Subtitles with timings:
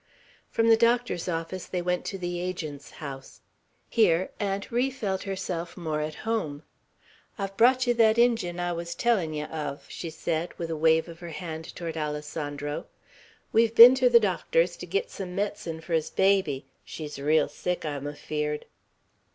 [0.49, 3.41] From the doctor's office they went to the Agent's house.
[3.87, 6.63] Here, Aunt Ri felt herself more at home.
[7.37, 11.07] "I've brought ye thet Injun I wuz tellin' ye uv," she said, with a wave
[11.07, 12.87] of her hand toward Alessandro.
[13.53, 16.65] "We've ben ter ther doctor's to git some metcen fur his baby.
[16.83, 18.63] She's reel sick, I'm afeerd."